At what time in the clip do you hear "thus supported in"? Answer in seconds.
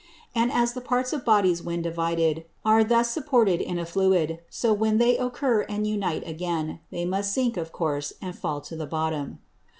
2.83-3.77